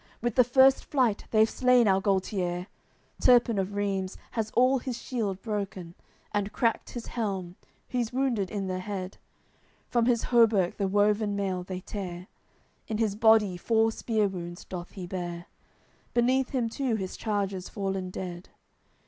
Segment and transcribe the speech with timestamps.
[0.19, 2.65] With the first flight they've slain our Gualtier;
[3.21, 5.93] Turpin of Reims has all his shield broken,
[6.31, 7.55] And cracked his helm;
[7.87, 9.19] he's wounded in the head,
[9.89, 12.25] From his hauberk the woven mail they tear,
[12.87, 15.45] In his body four spear wounds doth he bear;
[16.15, 18.49] Beneath him too his charger's fallen dead.